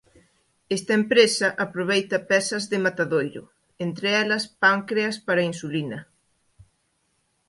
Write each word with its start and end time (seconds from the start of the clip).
Esta 0.77 0.93
empresa 1.01 1.47
aproveita 1.65 2.17
pezas 2.29 2.63
de 2.71 2.77
matadoiro, 2.85 3.43
entre 3.85 4.07
elas 4.21 4.43
páncreas 4.63 5.15
para 5.27 5.47
insulina; 5.51 5.99